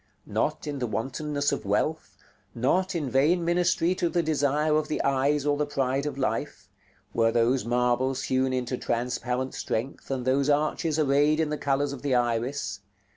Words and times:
Not 0.25 0.65
in 0.65 0.79
the 0.79 0.87
wantonness 0.87 1.51
of 1.51 1.63
wealth, 1.63 2.17
not 2.55 2.95
in 2.95 3.07
vain 3.07 3.45
ministry 3.45 3.93
to 3.93 4.09
the 4.09 4.23
desire 4.23 4.75
of 4.75 4.87
the 4.87 4.99
eyes 5.03 5.45
or 5.45 5.57
the 5.57 5.67
pride 5.67 6.07
of 6.07 6.17
life, 6.17 6.67
were 7.13 7.31
those 7.31 7.65
marbles 7.65 8.23
hewn 8.23 8.51
into 8.51 8.77
transparent 8.79 9.53
strength, 9.53 10.09
and 10.09 10.25
those 10.25 10.49
arches 10.49 10.97
arrayed 10.97 11.39
in 11.39 11.49
the 11.51 11.55
colors 11.59 11.93
of 11.93 12.01
the 12.01 12.15
iris. 12.15 12.79